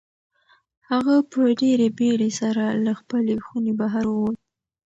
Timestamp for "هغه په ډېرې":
0.89-1.87